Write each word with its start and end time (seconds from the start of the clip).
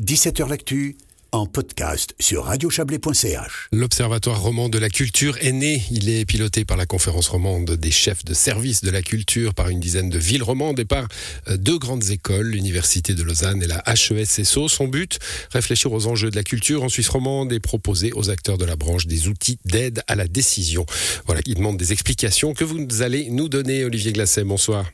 17h 0.00 0.48
L'actu 0.48 0.96
en 1.32 1.46
podcast 1.46 2.14
sur 2.20 2.44
radiochablais.ch. 2.44 3.68
L'Observatoire 3.72 4.40
roman 4.40 4.68
de 4.68 4.78
la 4.78 4.88
culture 4.88 5.36
est 5.40 5.50
né. 5.50 5.82
Il 5.90 6.08
est 6.08 6.24
piloté 6.24 6.64
par 6.64 6.76
la 6.76 6.86
conférence 6.86 7.26
romande 7.26 7.72
des 7.72 7.90
chefs 7.90 8.24
de 8.24 8.32
service 8.32 8.82
de 8.82 8.90
la 8.90 9.02
culture, 9.02 9.54
par 9.54 9.70
une 9.70 9.80
dizaine 9.80 10.08
de 10.08 10.18
villes 10.18 10.44
romandes 10.44 10.78
et 10.78 10.84
par 10.84 11.08
euh, 11.48 11.56
deux 11.56 11.78
grandes 11.78 12.10
écoles, 12.10 12.46
l'Université 12.46 13.12
de 13.12 13.22
Lausanne 13.24 13.60
et 13.60 13.66
la 13.66 13.82
HESSO. 13.86 14.68
Son 14.68 14.86
but, 14.86 15.18
réfléchir 15.50 15.92
aux 15.92 16.06
enjeux 16.06 16.30
de 16.30 16.36
la 16.36 16.44
culture 16.44 16.84
en 16.84 16.88
Suisse 16.88 17.08
romande 17.08 17.52
et 17.52 17.58
proposer 17.58 18.12
aux 18.12 18.30
acteurs 18.30 18.56
de 18.56 18.64
la 18.64 18.76
branche 18.76 19.08
des 19.08 19.26
outils 19.26 19.58
d'aide 19.64 20.02
à 20.06 20.14
la 20.14 20.28
décision. 20.28 20.86
Voilà, 21.26 21.40
il 21.44 21.56
demande 21.56 21.76
des 21.76 21.92
explications 21.92 22.54
que 22.54 22.62
vous 22.62 23.02
allez 23.02 23.30
nous 23.30 23.48
donner, 23.48 23.84
Olivier 23.84 24.12
Glasset. 24.12 24.44
Bonsoir. 24.44 24.86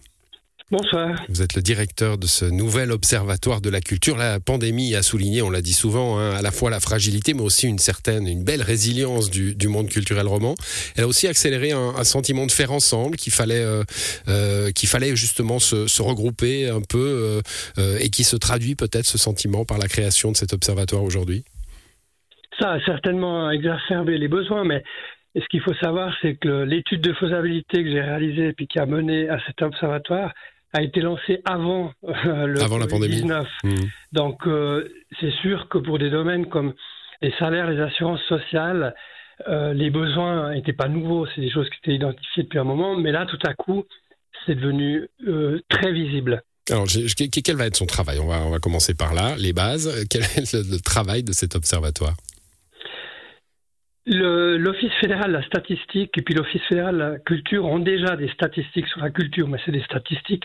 Bonsoir. 0.76 1.22
Vous 1.28 1.40
êtes 1.40 1.54
le 1.54 1.62
directeur 1.62 2.18
de 2.18 2.26
ce 2.26 2.44
nouvel 2.44 2.90
observatoire 2.90 3.60
de 3.60 3.70
la 3.70 3.78
culture. 3.78 4.16
La 4.16 4.40
pandémie 4.40 4.96
a 4.96 5.02
souligné, 5.02 5.40
on 5.40 5.48
l'a 5.48 5.60
dit 5.60 5.72
souvent, 5.72 6.18
hein, 6.18 6.34
à 6.34 6.42
la 6.42 6.50
fois 6.50 6.68
la 6.68 6.80
fragilité, 6.80 7.32
mais 7.32 7.42
aussi 7.42 7.68
une 7.68 7.78
certaine, 7.78 8.26
une 8.26 8.42
belle 8.42 8.60
résilience 8.60 9.30
du, 9.30 9.68
monde 9.68 9.88
culturel 9.88 10.26
roman. 10.26 10.56
Elle 10.96 11.04
a 11.04 11.06
aussi 11.06 11.28
accéléré 11.28 11.70
un, 11.70 12.02
sentiment 12.02 12.44
de 12.44 12.50
faire 12.50 12.72
ensemble, 12.72 13.16
qu'il 13.16 13.32
fallait, 13.32 13.64
euh, 13.64 13.84
euh, 14.26 14.72
qu'il 14.72 14.88
fallait 14.88 15.14
justement 15.14 15.60
se, 15.60 16.02
regrouper 16.02 16.68
un 16.68 16.80
peu, 16.80 17.40
euh, 17.78 17.98
et 18.00 18.10
qui 18.10 18.24
se 18.24 18.34
traduit 18.34 18.74
peut-être 18.74 19.06
ce 19.06 19.16
sentiment 19.16 19.64
par 19.64 19.78
la 19.78 19.86
création 19.86 20.32
de 20.32 20.36
cet 20.36 20.54
observatoire 20.54 21.04
aujourd'hui. 21.04 21.44
Ça 22.58 22.72
a 22.72 22.80
certainement 22.80 23.48
exacerbé 23.48 24.18
les 24.18 24.26
besoins, 24.26 24.64
mais 24.64 24.82
ce 25.36 25.46
qu'il 25.52 25.60
faut 25.60 25.74
savoir, 25.74 26.12
c'est 26.20 26.34
que 26.34 26.64
l'étude 26.64 27.00
de 27.00 27.12
faisabilité 27.12 27.84
que 27.84 27.90
j'ai 27.92 28.00
réalisée 28.00 28.48
et 28.48 28.52
puis 28.54 28.66
qui 28.66 28.80
a 28.80 28.86
mené 28.86 29.28
à 29.28 29.38
cet 29.46 29.62
observatoire, 29.62 30.32
a 30.74 30.82
été 30.82 31.00
lancé 31.00 31.40
avant 31.44 31.92
euh, 32.04 32.46
le 32.46 32.60
avant 32.60 32.78
la 32.78 32.86
pandémie. 32.86 33.22
19. 33.22 33.46
Mmh. 33.62 33.74
Donc 34.12 34.46
euh, 34.46 34.88
c'est 35.20 35.32
sûr 35.40 35.68
que 35.68 35.78
pour 35.78 35.98
des 35.98 36.10
domaines 36.10 36.46
comme 36.46 36.74
les 37.22 37.32
salaires, 37.38 37.70
les 37.70 37.80
assurances 37.80 38.22
sociales, 38.28 38.94
euh, 39.48 39.72
les 39.72 39.90
besoins 39.90 40.52
n'étaient 40.52 40.72
pas 40.72 40.88
nouveaux, 40.88 41.26
c'est 41.34 41.40
des 41.40 41.50
choses 41.50 41.70
qui 41.70 41.78
étaient 41.84 41.94
identifiées 41.94 42.42
depuis 42.42 42.58
un 42.58 42.64
moment, 42.64 42.96
mais 42.96 43.12
là 43.12 43.24
tout 43.24 43.38
à 43.46 43.54
coup 43.54 43.84
c'est 44.44 44.56
devenu 44.56 45.08
très 45.70 45.92
visible. 45.92 46.42
Alors, 46.70 46.86
quel 46.86 47.56
va 47.56 47.66
être 47.66 47.76
son 47.76 47.86
travail? 47.86 48.18
On 48.18 48.26
va, 48.26 48.40
on 48.40 48.50
va 48.50 48.58
commencer 48.58 48.94
par 48.94 49.14
là, 49.14 49.36
les 49.38 49.52
bases. 49.52 50.06
Quel 50.10 50.22
est 50.22 50.54
le 50.54 50.78
travail 50.80 51.22
de 51.22 51.32
cet 51.32 51.54
observatoire? 51.56 52.14
L'Office 54.06 54.92
fédéral 55.00 55.28
de 55.28 55.36
la 55.38 55.42
statistique 55.44 56.18
et 56.18 56.22
puis 56.22 56.34
l'Office 56.34 56.62
fédéral 56.68 56.94
de 56.94 57.00
la 57.00 57.18
culture 57.20 57.64
ont 57.64 57.78
déjà 57.78 58.16
des 58.16 58.28
statistiques 58.28 58.86
sur 58.88 59.00
la 59.00 59.10
culture, 59.10 59.48
mais 59.48 59.58
c'est 59.64 59.72
des 59.72 59.82
statistiques 59.82 60.44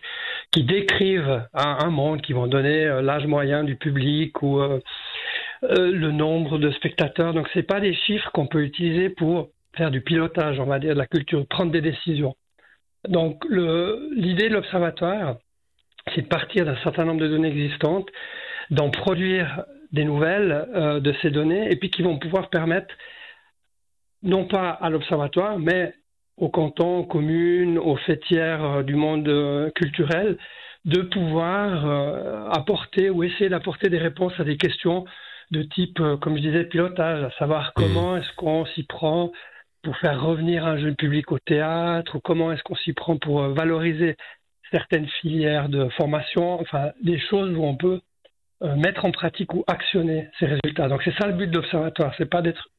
qui 0.52 0.64
décrivent 0.64 1.44
un, 1.54 1.90
monde, 1.90 2.22
qui 2.22 2.32
vont 2.32 2.48
donner 2.48 2.86
euh, 2.86 3.02
l'âge 3.02 3.26
moyen 3.28 3.66
du 3.66 3.76
public 3.76 4.42
ou 4.42 4.62
euh, 4.62 4.80
euh, 5.64 5.92
le 5.92 6.12
nombre 6.12 6.58
de 6.58 6.72
spectateurs. 6.72 7.34
Donc 7.34 7.50
c'est 7.54 7.64
pas 7.64 7.82
des 7.82 7.94
chiffres 7.94 8.32
qu'on 8.32 8.48
peut 8.48 8.64
utiliser 8.64 9.10
pour 9.10 9.50
faire 9.76 9.92
du 9.92 10.00
pilotage, 10.00 10.58
on 10.62 10.66
va 10.66 10.80
dire, 10.80 10.94
de 10.94 11.00
la 11.00 11.08
culture, 11.08 11.46
prendre 11.46 11.74
des 11.74 11.82
décisions. 11.82 12.38
Donc 13.10 13.44
l'idée 13.50 14.48
de 14.48 14.54
l'observatoire, 14.54 15.36
c'est 16.16 16.22
de 16.22 16.28
partir 16.28 16.64
d'un 16.64 16.78
certain 16.78 17.04
nombre 17.04 17.20
de 17.20 17.28
données 17.28 17.50
existantes, 17.50 18.08
d'en 18.72 18.90
produire 18.90 19.66
des 19.92 20.06
nouvelles 20.06 21.00
de 21.02 21.14
ces 21.22 21.30
données, 21.30 21.72
et 21.72 21.76
puis 21.76 21.90
qui 21.90 22.04
vont 22.04 22.20
pouvoir 22.20 22.50
permettre 22.50 22.94
non 24.24 24.46
pas 24.46 24.70
à 24.70 24.90
l'Observatoire, 24.90 25.60
mais 25.60 25.94
aux 26.40 26.50
cantons, 26.50 27.00
aux 27.00 27.06
communes, 27.06 27.78
aux 27.78 27.98
fêtières 27.98 28.64
euh, 28.64 28.84
du 28.84 28.96
monde 28.96 29.28
euh, 29.28 29.70
culturel, 29.72 30.38
de 30.86 31.02
pouvoir 31.02 31.86
euh, 31.86 32.50
apporter 32.50 33.10
ou 33.10 33.24
essayer 33.24 33.50
d'apporter 33.50 33.90
des 33.90 33.98
réponses 33.98 34.34
à 34.40 34.44
des 34.44 34.58
questions 34.58 35.06
de 35.52 35.64
type, 35.64 36.00
comme 36.22 36.38
je 36.38 36.42
disais, 36.42 36.64
pilotage, 36.66 37.24
à 37.24 37.32
savoir 37.40 37.70
mmh. 37.70 37.72
comment 37.76 38.18
est-ce 38.18 38.32
qu'on 38.36 38.66
s'y 38.68 38.84
prend 38.84 39.32
pour 39.82 39.98
faire 39.98 40.22
revenir 40.22 40.66
un 40.66 40.78
jeune 40.78 40.96
public 40.96 41.32
au 41.32 41.40
théâtre, 41.40 42.16
ou 42.16 42.20
comment 42.20 42.52
est-ce 42.52 42.62
qu'on 42.64 42.76
s'y 42.76 42.94
prend 42.94 43.18
pour 43.18 43.42
valoriser 43.42 44.16
certaines 44.72 45.08
filières 45.08 45.68
de 45.68 45.90
formation, 45.90 46.62
enfin 46.62 46.92
des 47.02 47.18
choses 47.18 47.56
où 47.58 47.64
on 47.64 47.76
peut 47.76 48.00
mettre 48.62 49.06
en 49.06 49.12
pratique 49.12 49.54
ou 49.56 49.64
actionner 49.68 50.28
ces 50.38 50.46
résultats. 50.46 50.88
Donc 50.88 51.02
c'est 51.04 51.18
ça 51.18 51.26
le 51.26 51.34
but 51.34 51.48
de 51.48 51.56
l'observatoire, 51.56 52.14
c'est 52.18 52.30
pas 52.30 52.44
d'être 52.44 52.70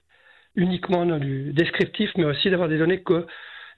uniquement 0.57 1.07
dans 1.07 1.19
du 1.19 1.53
descriptif, 1.53 2.11
mais 2.17 2.25
aussi 2.25 2.51
d'avoir 2.51 2.69
des 2.69 2.79
données 2.79 3.03
que 3.03 3.27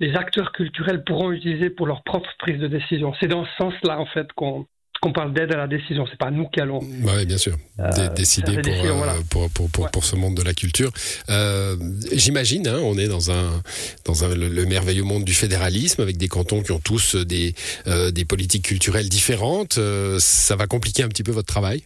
les 0.01 0.15
acteurs 0.17 0.53
culturels 0.53 1.05
pourront 1.05 1.33
utiliser 1.33 1.71
pour 1.71 1.87
leur 1.87 2.03
propre 2.03 2.29
prise 2.39 2.59
de 2.59 2.67
décision. 2.67 3.13
C'est 3.21 3.29
dans 3.29 3.45
ce 3.45 3.51
sens-là, 3.59 4.01
en 4.01 4.07
fait, 4.07 4.33
qu'on 4.33 4.67
qu'on 5.03 5.13
parle 5.13 5.35
d'aide 5.35 5.53
à 5.53 5.57
la 5.57 5.67
décision. 5.67 6.07
C'est 6.09 6.17
pas 6.17 6.31
nous 6.31 6.47
qui 6.47 6.61
allons. 6.61 6.79
Oui, 6.81 7.27
bien 7.27 7.37
sûr. 7.37 7.57
Euh, 7.81 8.09
décider 8.15 8.57
euh, 8.57 9.21
pour, 9.29 9.51
pour, 9.51 9.69
pour, 9.69 9.91
pour, 9.91 10.05
ce 10.05 10.15
monde 10.15 10.37
de 10.37 10.43
la 10.43 10.55
culture. 10.55 10.93
Euh, 11.29 11.77
J'imagine, 12.13 12.69
hein, 12.69 12.79
on 12.81 12.97
est 12.97 13.09
dans 13.09 13.33
un 13.33 13.51
dans 14.05 14.25
un, 14.25 14.33
le, 14.33 14.65
merveilleux 14.65 15.03
monde 15.03 15.25
du 15.25 15.35
fédéralisme 15.35 16.03
avec 16.03 16.19
des 16.19 16.29
cantons 16.29 16.63
qui 16.63 16.71
ont 16.71 16.79
tous 16.79 17.17
des 17.17 17.55
des 18.13 18.25
politiques 18.25 18.65
culturelles 18.67 19.09
différentes. 19.09 19.79
ça 20.19 20.55
va 20.55 20.67
compliquer 20.69 21.03
un 21.03 21.09
petit 21.09 21.25
peu 21.25 21.33
votre 21.33 21.49
travail? 21.49 21.83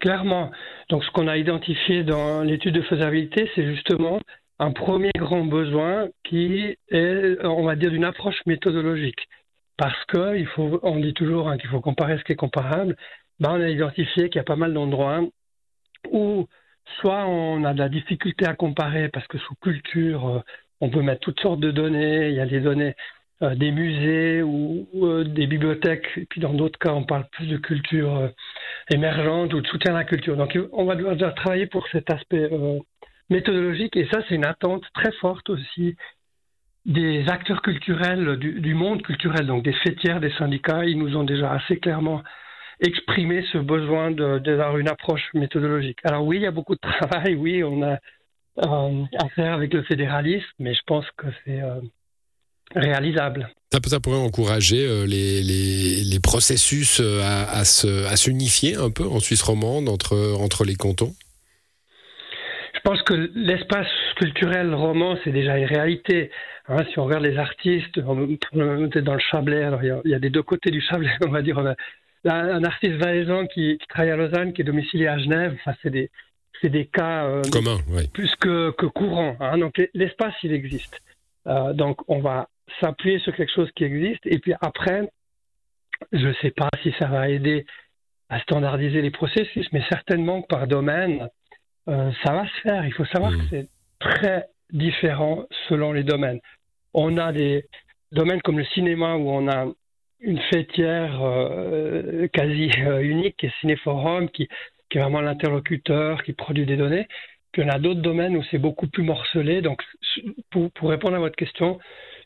Clairement. 0.00 0.50
Donc 0.94 1.02
ce 1.02 1.10
qu'on 1.10 1.26
a 1.26 1.36
identifié 1.36 2.04
dans 2.04 2.42
l'étude 2.44 2.76
de 2.76 2.82
faisabilité, 2.82 3.50
c'est 3.56 3.66
justement 3.66 4.20
un 4.60 4.70
premier 4.70 5.10
grand 5.18 5.44
besoin 5.44 6.06
qui 6.22 6.76
est, 6.88 7.44
on 7.44 7.64
va 7.64 7.74
dire, 7.74 7.90
d'une 7.90 8.04
approche 8.04 8.36
méthodologique. 8.46 9.26
Parce 9.76 10.04
que 10.04 10.38
il 10.38 10.46
faut, 10.46 10.78
on 10.84 11.00
dit 11.00 11.12
toujours 11.12 11.48
hein, 11.48 11.58
qu'il 11.58 11.68
faut 11.68 11.80
comparer 11.80 12.16
ce 12.18 12.22
qui 12.22 12.30
est 12.30 12.36
comparable. 12.36 12.94
Ben, 13.40 13.50
on 13.54 13.60
a 13.60 13.70
identifié 13.70 14.28
qu'il 14.28 14.36
y 14.36 14.38
a 14.38 14.44
pas 14.44 14.54
mal 14.54 14.72
d'endroits 14.72 15.22
où 16.12 16.46
soit 17.00 17.26
on 17.26 17.64
a 17.64 17.74
de 17.74 17.80
la 17.80 17.88
difficulté 17.88 18.46
à 18.46 18.54
comparer 18.54 19.08
parce 19.08 19.26
que 19.26 19.38
sous 19.38 19.56
culture, 19.56 20.28
euh, 20.28 20.40
on 20.80 20.90
peut 20.90 21.02
mettre 21.02 21.22
toutes 21.22 21.40
sortes 21.40 21.58
de 21.58 21.72
données. 21.72 22.28
Il 22.28 22.36
y 22.36 22.40
a 22.40 22.46
des 22.46 22.60
données 22.60 22.94
euh, 23.42 23.56
des 23.56 23.72
musées 23.72 24.42
ou, 24.44 24.86
euh, 25.02 25.24
des 25.24 25.48
bibliothèques. 25.48 26.06
Et 26.18 26.26
puis 26.26 26.40
dans 26.40 26.54
d'autres 26.54 26.78
cas, 26.78 26.92
on 26.92 27.02
parle 27.02 27.26
plus 27.32 27.48
de 27.48 27.56
culture 27.56 28.30
émergente 28.90 29.54
ou 29.54 29.60
de 29.60 29.66
soutien 29.66 29.94
à 29.94 29.98
la 29.98 30.04
culture. 30.04 30.36
Donc 30.36 30.58
on 30.72 30.84
va 30.84 30.94
devoir 30.96 31.34
travailler 31.34 31.66
pour 31.66 31.86
cet 31.88 32.10
aspect 32.10 32.50
méthodologique 33.30 33.96
et 33.96 34.06
ça, 34.12 34.20
c'est 34.28 34.34
une 34.34 34.44
attente 34.44 34.84
très 34.94 35.12
forte 35.12 35.48
aussi 35.50 35.96
des 36.84 37.26
acteurs 37.28 37.62
culturels, 37.62 38.36
du, 38.36 38.74
monde 38.74 39.02
culturel, 39.02 39.46
donc 39.46 39.62
des 39.62 39.72
fêtières, 39.72 40.20
des 40.20 40.32
syndicats. 40.32 40.84
Ils 40.84 40.98
nous 40.98 41.16
ont 41.16 41.24
déjà 41.24 41.52
assez 41.52 41.78
clairement 41.78 42.22
exprimé 42.80 43.44
ce 43.52 43.58
besoin 43.58 44.10
d'avoir 44.10 44.76
une 44.76 44.88
approche 44.88 45.32
méthodologique. 45.32 45.98
Alors 46.04 46.26
oui, 46.26 46.36
il 46.36 46.42
y 46.42 46.46
a 46.46 46.50
beaucoup 46.50 46.74
de 46.74 46.80
travail, 46.80 47.34
oui, 47.36 47.64
on 47.64 47.82
a 47.82 47.98
à 48.56 49.28
faire 49.34 49.54
avec 49.54 49.72
le 49.72 49.82
fédéralisme, 49.82 50.46
mais 50.58 50.74
je 50.74 50.82
pense 50.86 51.06
que 51.16 51.26
c'est 51.44 51.60
réalisable. 52.74 53.50
Ça, 53.74 53.80
ça 53.84 54.00
pourrait 54.00 54.18
encourager 54.18 54.86
euh, 54.86 55.04
les, 55.04 55.42
les, 55.42 56.20
processus 56.20 57.00
euh, 57.00 57.20
à, 57.22 57.60
à 57.60 58.16
s'unifier 58.16 58.76
un 58.76 58.90
peu 58.90 59.04
en 59.04 59.18
Suisse 59.18 59.42
romande 59.42 59.88
entre, 59.88 60.36
entre 60.40 60.64
les 60.64 60.76
cantons? 60.76 61.12
Je 62.72 62.80
pense 62.84 63.02
que 63.02 63.14
l'espace 63.34 63.88
culturel 64.16 64.74
roman, 64.74 65.16
c'est 65.24 65.32
déjà 65.32 65.58
une 65.58 65.64
réalité. 65.64 66.30
Hein. 66.68 66.84
si 66.90 66.98
on 66.98 67.04
regarde 67.04 67.24
les 67.24 67.36
artistes, 67.36 67.98
on 68.06 68.28
est 68.28 68.98
dans 69.02 69.14
le 69.14 69.20
Chablais, 69.20 69.64
alors 69.64 69.82
il 69.82 70.10
y, 70.10 70.14
a, 70.14 70.18
des 70.18 70.30
deux 70.30 70.42
côtés 70.42 70.70
du 70.70 70.80
Chablais, 70.80 71.10
on 71.26 71.30
va 71.30 71.42
dire. 71.42 71.58
On 71.58 71.66
a, 71.66 71.74
un 72.26 72.64
artiste 72.64 72.94
valaisan 72.94 73.46
qui, 73.46 73.76
qui, 73.78 73.86
travaille 73.88 74.12
à 74.12 74.16
Lausanne, 74.16 74.52
qui 74.52 74.62
est 74.62 74.64
domicilié 74.64 75.08
à 75.08 75.18
Genève, 75.18 75.56
enfin, 75.60 75.76
c'est 75.82 75.90
des, 75.90 76.10
des 76.62 76.86
cas 76.86 77.24
euh, 77.24 77.42
plus 78.12 78.34
que, 78.36 78.70
que 78.70 78.86
courants. 78.86 79.36
Hein. 79.40 79.58
donc 79.58 79.74
l'espace, 79.94 80.34
il 80.42 80.52
existe. 80.52 81.00
donc 81.74 81.98
on 82.08 82.20
va 82.20 82.48
s'appuyer 82.80 83.18
sur 83.18 83.34
quelque 83.34 83.52
chose 83.52 83.70
qui 83.74 83.84
existe. 83.84 84.26
Et 84.26 84.38
puis 84.38 84.54
après, 84.60 85.08
je 86.12 86.26
ne 86.26 86.34
sais 86.34 86.50
pas 86.50 86.68
si 86.82 86.92
ça 86.98 87.06
va 87.06 87.28
aider 87.28 87.66
à 88.28 88.40
standardiser 88.40 89.02
les 89.02 89.10
processus, 89.10 89.66
mais 89.72 89.82
certainement 89.88 90.42
que 90.42 90.48
par 90.48 90.66
domaine, 90.66 91.28
euh, 91.88 92.10
ça 92.24 92.32
va 92.32 92.46
se 92.46 92.60
faire. 92.62 92.84
Il 92.86 92.92
faut 92.92 93.04
savoir 93.06 93.32
que 93.32 93.42
mmh. 93.42 93.48
c'est 93.50 93.68
très 94.00 94.46
différent 94.72 95.44
selon 95.68 95.92
les 95.92 96.02
domaines. 96.02 96.40
On 96.94 97.18
a 97.18 97.32
des 97.32 97.66
domaines 98.12 98.40
comme 98.42 98.58
le 98.58 98.64
cinéma 98.66 99.16
où 99.16 99.28
on 99.28 99.48
a 99.48 99.66
une 100.20 100.40
fêtière 100.52 101.20
euh, 101.22 102.28
quasi 102.28 102.70
euh, 102.78 103.00
unique 103.00 103.36
qui 103.36 103.46
est 103.46 103.52
Cinéforum, 103.60 104.28
qui, 104.30 104.48
qui 104.88 104.98
est 104.98 105.00
vraiment 105.00 105.20
l'interlocuteur, 105.20 106.22
qui 106.22 106.32
produit 106.32 106.64
des 106.64 106.76
données. 106.76 107.06
Puis 107.52 107.62
on 107.62 107.68
a 107.68 107.78
d'autres 107.78 108.00
domaines 108.00 108.36
où 108.36 108.42
c'est 108.50 108.58
beaucoup 108.58 108.88
plus 108.88 109.02
morcelé. 109.02 109.60
Donc, 109.60 109.82
pour, 110.50 110.70
pour 110.72 110.90
répondre 110.90 111.14
à 111.16 111.20
votre 111.20 111.36
question, 111.36 111.78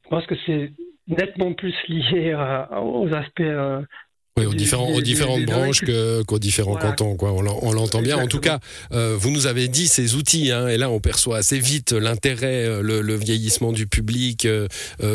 je 0.08 0.16
pense 0.16 0.26
que 0.26 0.34
c'est 0.46 0.72
nettement 1.06 1.52
plus 1.52 1.74
lié 1.88 2.34
aux 2.80 3.12
aspects 3.12 3.40
euh, 3.40 3.82
Oui, 4.38 4.46
aux, 4.46 4.54
différents, 4.54 4.88
aux 4.90 5.00
différentes 5.00 5.44
branches 5.44 5.84
qu'aux 6.26 6.38
différents 6.38 6.76
cantons. 6.76 7.16
Quoi. 7.16 7.32
On 7.32 7.72
l'entend 7.72 8.02
bien. 8.02 8.16
En 8.16 8.26
tout 8.26 8.40
cas, 8.40 8.60
euh, 8.92 9.16
vous 9.18 9.30
nous 9.30 9.46
avez 9.46 9.68
dit 9.68 9.88
ces 9.88 10.14
outils, 10.14 10.52
hein, 10.52 10.68
et 10.68 10.76
là 10.76 10.90
on 10.90 11.00
perçoit 11.00 11.38
assez 11.38 11.58
vite 11.58 11.92
l'intérêt, 11.92 12.66
euh, 12.66 12.82
le, 12.82 13.16
vieillissement 13.16 13.72
du 13.72 13.86
public, 13.86 14.46
euh, 14.46 14.68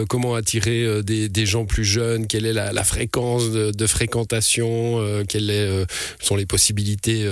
comment 0.09 0.35
attirer 0.35 1.03
des, 1.03 1.29
des, 1.29 1.45
gens 1.45 1.65
plus 1.65 1.85
jeunes, 1.85 2.27
quelle 2.27 2.45
est 2.45 2.53
la, 2.53 2.73
la 2.73 2.83
fréquence 2.83 3.49
de, 3.51 3.71
de 3.71 3.87
fréquentation, 3.87 4.99
quelles 5.27 5.49
est, 5.49 5.85
sont 6.21 6.35
les 6.35 6.45
possibilités 6.45 7.25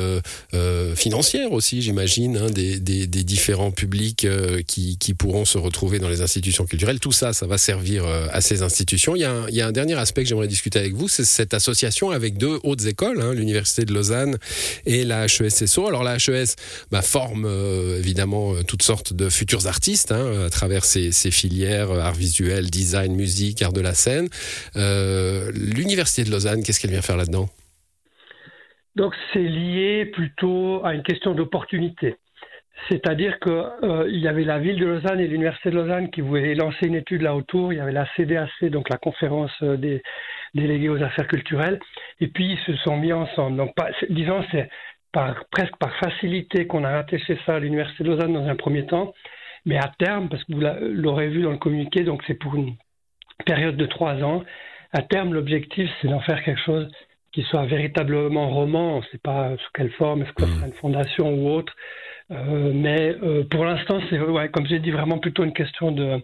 financières 0.95 1.51
aussi, 1.51 1.81
j'imagine, 1.81 2.37
hein, 2.37 2.49
des, 2.49 2.79
des, 2.79 3.07
des, 3.07 3.23
différents 3.23 3.71
publics 3.71 4.27
qui, 4.67 4.97
qui, 4.97 5.13
pourront 5.13 5.45
se 5.45 5.57
retrouver 5.57 5.99
dans 5.99 6.09
les 6.09 6.21
institutions 6.21 6.65
culturelles. 6.65 6.99
Tout 6.99 7.11
ça, 7.11 7.33
ça 7.33 7.47
va 7.47 7.57
servir 7.57 8.05
à 8.05 8.41
ces 8.41 8.61
institutions. 8.61 9.15
Il 9.15 9.19
y 9.19 9.25
a 9.25 9.31
un, 9.31 9.47
il 9.49 9.55
y 9.55 9.61
a 9.61 9.67
un 9.67 9.71
dernier 9.71 9.95
aspect 9.95 10.23
que 10.23 10.29
j'aimerais 10.29 10.47
discuter 10.47 10.79
avec 10.79 10.93
vous, 10.93 11.07
c'est 11.07 11.25
cette 11.25 11.53
association 11.53 11.80
avec 12.11 12.37
deux 12.37 12.59
hautes 12.63 12.85
écoles, 12.85 13.21
hein, 13.21 13.33
l'Université 13.33 13.85
de 13.85 13.93
Lausanne 13.93 14.37
et 14.85 15.03
la 15.03 15.25
HESSO. 15.25 15.87
Alors 15.87 16.03
la 16.03 16.15
HES 16.15 16.55
bah, 16.91 17.01
forme 17.01 17.45
euh, 17.45 17.97
évidemment 17.97 18.53
euh, 18.53 18.63
toutes 18.67 18.83
sortes 18.83 19.13
de 19.13 19.29
futurs 19.29 19.67
artistes 19.67 20.11
hein, 20.11 20.45
à 20.45 20.49
travers 20.49 20.85
ses, 20.85 21.11
filières 21.31 21.91
euh, 21.91 21.99
art 21.99 22.13
visuel, 22.13 22.69
design, 22.69 23.15
musique, 23.15 23.61
art 23.61 23.73
de 23.73 23.81
la 23.81 23.93
scène. 23.93 24.27
L'Université 24.75 26.23
de 26.23 26.31
Lausanne, 26.31 26.63
qu'est-ce 26.63 26.79
qu'elle 26.79 26.91
vient 26.91 27.01
faire 27.01 27.17
là-dedans? 27.17 27.47
Donc 28.95 29.13
c'est 29.33 29.39
lié 29.39 30.05
plutôt 30.05 30.85
à 30.85 30.93
une 30.93 31.03
question 31.03 31.33
d'opportunité. 31.33 32.17
C'est-à-dire 32.89 33.39
qu'il 33.39 34.19
y 34.19 34.27
avait 34.27 34.43
la 34.43 34.59
ville 34.59 34.79
de 34.79 34.85
Lausanne 34.85 35.19
et 35.19 35.27
l'Université 35.27 35.69
de 35.69 35.75
Lausanne 35.75 36.09
qui 36.09 36.21
voulaient 36.21 36.55
lancer 36.55 36.87
une 36.87 36.95
étude 36.95 37.21
là 37.21 37.35
autour. 37.35 37.71
Il 37.73 37.77
y 37.77 37.79
avait 37.79 37.91
la 37.91 38.07
CDAC, 38.15 38.49
donc 38.65 38.89
la 38.89 38.97
conférence 38.97 39.51
des, 39.61 40.01
délégués 40.53 40.89
aux 40.89 41.01
affaires 41.01 41.27
culturelles, 41.27 41.79
et 42.19 42.27
puis 42.27 42.51
ils 42.53 42.59
se 42.59 42.75
sont 42.83 42.97
mis 42.97 43.13
ensemble. 43.13 43.57
Donc, 43.57 43.73
disons, 44.09 44.43
c'est 44.51 44.69
par, 45.11 45.45
presque 45.51 45.75
par 45.77 45.95
facilité 45.97 46.67
qu'on 46.67 46.83
a 46.83 46.91
rattaché 46.91 47.37
ça 47.45 47.55
à 47.55 47.59
l'Université 47.59 48.03
de 48.03 48.09
Lausanne 48.09 48.33
dans 48.33 48.47
un 48.47 48.55
premier 48.55 48.85
temps, 48.85 49.13
mais 49.65 49.77
à 49.77 49.91
terme, 49.99 50.29
parce 50.29 50.43
que 50.43 50.53
vous 50.53 50.61
l'aurez 50.61 51.29
vu 51.29 51.43
dans 51.43 51.51
le 51.51 51.57
communiqué, 51.57 52.03
donc 52.03 52.23
c'est 52.27 52.35
pour 52.35 52.55
une 52.55 52.75
période 53.45 53.77
de 53.77 53.85
trois 53.85 54.15
ans, 54.23 54.43
à 54.93 55.01
terme, 55.01 55.33
l'objectif, 55.33 55.89
c'est 56.01 56.07
d'en 56.07 56.19
faire 56.19 56.43
quelque 56.43 56.61
chose 56.61 56.91
qui 57.31 57.43
soit 57.43 57.65
véritablement 57.65 58.49
roman, 58.49 58.95
on 58.95 58.99
ne 58.99 59.05
sait 59.05 59.17
pas 59.17 59.51
sous 59.55 59.71
quelle 59.73 59.91
forme, 59.91 60.23
est-ce 60.23 60.33
que 60.33 60.45
ce 60.45 60.53
sera 60.55 60.67
une 60.67 60.73
fondation 60.73 61.33
ou 61.33 61.49
autre, 61.49 61.73
euh, 62.31 62.71
mais 62.73 63.15
euh, 63.23 63.43
pour 63.49 63.63
l'instant, 63.65 63.99
c'est, 64.09 64.19
ouais, 64.19 64.49
comme 64.49 64.65
j'ai 64.65 64.79
dit, 64.79 64.91
vraiment 64.91 65.17
plutôt 65.17 65.43
une 65.43 65.53
question 65.53 65.91
de, 65.91 66.21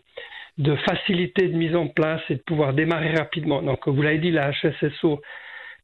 de 0.57 0.75
facilité 0.77 1.47
de 1.47 1.55
mise 1.55 1.75
en 1.75 1.87
place 1.87 2.21
et 2.29 2.35
de 2.35 2.41
pouvoir 2.41 2.73
démarrer 2.73 3.13
rapidement. 3.15 3.61
Donc, 3.61 3.87
vous 3.87 4.01
l'avez 4.01 4.17
dit, 4.17 4.31
la 4.31 4.51
HSSO, 4.51 5.21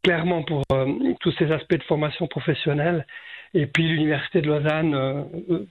clairement 0.04 0.44
pour 0.44 0.64
euh, 0.72 0.86
tous 1.22 1.34
ces 1.38 1.52
aspects 1.52 1.78
de 1.78 1.84
formation 1.84 2.28
professionnelle, 2.28 3.06
et 3.54 3.68
puis 3.68 3.88
l'Université 3.88 4.42
de 4.42 4.48
Lausanne. 4.48 4.94
Euh, 4.94 5.24
euh, 5.52 5.66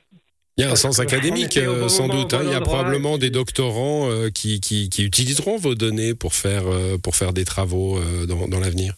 il 0.59 0.65
y 0.65 0.67
a 0.67 0.71
un 0.71 0.77
sens 0.77 1.01
académique, 1.01 1.59
sans 1.89 2.09
doute. 2.09 2.35
Hein. 2.35 2.41
Il 2.45 2.53
y 2.53 2.55
a 2.55 2.61
probablement 2.61 3.17
des 3.17 3.31
doctorants 3.31 4.11
qui, 4.35 4.61
qui, 4.61 4.91
qui, 4.91 5.03
utiliseront 5.03 5.57
vos 5.57 5.75
données 5.75 6.15
pour 6.15 6.35
faire, 6.35 6.65
pour 7.03 7.17
faire 7.17 7.33
des 7.33 7.47
travaux 7.47 7.99
dans, 8.29 8.47
dans 8.49 8.61
l'avenir. 8.61 8.93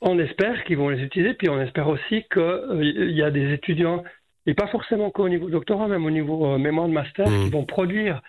On 0.00 0.18
espère 0.18 0.64
qu'ils 0.64 0.78
vont 0.78 0.88
les 0.88 1.02
utiliser, 1.02 1.34
puis 1.34 1.50
on 1.50 1.60
espère 1.60 1.88
aussi 1.88 2.24
qu'il 2.32 3.12
y 3.14 3.22
a 3.22 3.30
des 3.30 3.52
étudiants, 3.52 4.02
et 4.46 4.54
pas 4.54 4.66
forcément 4.66 5.10
qu'au 5.10 5.28
niveau 5.28 5.50
doctorat, 5.50 5.88
même 5.88 6.06
au 6.06 6.10
niveau 6.10 6.56
mémoire 6.56 6.88
de 6.88 6.94
master, 6.94 7.28
mmh. 7.28 7.44
qui 7.44 7.50
vont 7.50 7.66
produire 7.66 8.22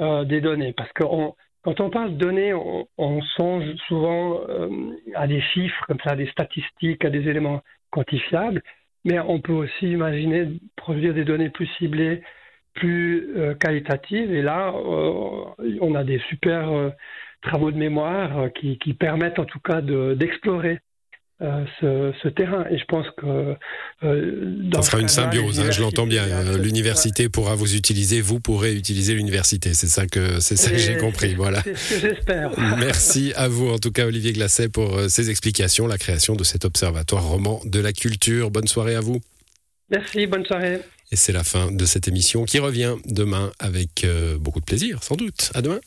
euh, 0.00 0.24
des 0.24 0.40
données. 0.40 0.72
Parce 0.72 0.92
que 0.92 1.02
quand 1.02 1.80
on 1.80 1.90
parle 1.90 2.12
de 2.12 2.18
données, 2.18 2.54
on, 2.54 3.20
songe 3.36 3.64
souvent 3.88 4.40
euh, 4.48 4.68
à 5.14 5.26
des 5.26 5.40
chiffres, 5.40 5.84
comme 5.86 5.98
ça, 6.04 6.12
à 6.12 6.16
des 6.16 6.28
statistiques, 6.28 7.04
à 7.04 7.10
des 7.10 7.28
éléments 7.28 7.62
quantifiables. 7.90 8.62
Mais 9.04 9.18
on 9.20 9.40
peut 9.40 9.52
aussi 9.52 9.90
imaginer 9.90 10.48
produire 10.76 11.14
des 11.14 11.24
données 11.24 11.50
plus 11.50 11.66
ciblées, 11.78 12.22
plus 12.74 13.36
euh, 13.36 13.54
qualitatives. 13.54 14.32
Et 14.32 14.42
là, 14.42 14.72
on 14.72 15.94
a 15.94 16.04
des 16.04 16.20
super 16.28 16.92
travaux 17.42 17.70
de 17.70 17.76
mémoire 17.76 18.52
qui, 18.54 18.78
qui, 18.78 18.94
permettent 18.94 19.38
en 19.38 19.44
tout 19.44 19.60
cas 19.60 19.80
d'explorer 19.80 20.80
euh, 21.40 21.64
ce, 21.80 22.28
terrain. 22.28 22.64
Et 22.68 22.78
je 22.78 22.84
pense 22.86 23.06
que 23.16 23.54
euh, 24.02 24.70
ça 24.74 24.82
sera 24.82 25.00
une 25.00 25.08
symbiose. 25.08 25.60
Hein, 25.60 25.70
je 25.70 25.80
l'entends 25.80 26.06
bien. 26.06 26.24
Euh, 26.24 26.58
l'université 26.58 27.28
pourra 27.28 27.54
vous 27.54 27.76
utiliser, 27.76 28.20
vous 28.20 28.40
pourrez 28.40 28.74
utiliser 28.74 29.14
l'université. 29.14 29.72
C'est 29.72 29.86
ça 29.86 30.06
que 30.06 30.40
c'est 30.40 30.56
ça 30.56 30.70
que 30.70 30.78
j'ai 30.78 30.96
compris. 30.96 31.34
Voilà. 31.34 31.62
C'est 31.62 31.76
ce 31.76 31.94
que 31.94 32.08
j'espère. 32.08 32.50
Merci 32.78 33.32
à 33.36 33.46
vous, 33.46 33.68
en 33.68 33.78
tout 33.78 33.92
cas, 33.92 34.06
Olivier 34.06 34.32
Glacet, 34.32 34.68
pour 34.68 34.98
ces 35.08 35.30
explications, 35.30 35.86
la 35.86 35.98
création 35.98 36.34
de 36.34 36.42
cet 36.42 36.64
observatoire 36.64 37.24
roman 37.24 37.60
de 37.64 37.78
la 37.78 37.92
culture. 37.92 38.50
Bonne 38.50 38.66
soirée 38.66 38.96
à 38.96 39.00
vous. 39.00 39.20
Merci, 39.90 40.26
bonne 40.26 40.44
soirée. 40.44 40.80
Et 41.12 41.16
c'est 41.16 41.32
la 41.32 41.44
fin 41.44 41.70
de 41.70 41.84
cette 41.86 42.08
émission 42.08 42.46
qui 42.46 42.58
revient 42.58 42.96
demain 43.06 43.52
avec 43.60 44.04
beaucoup 44.40 44.60
de 44.60 44.66
plaisir, 44.66 45.04
sans 45.04 45.14
doute. 45.14 45.52
À 45.54 45.62
demain. 45.62 45.78